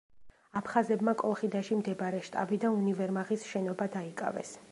[0.61, 4.59] აფხაზებმა კოლხიდაში მდებარე შტაბი და უნივერმაღის შენობა დაიკავეს.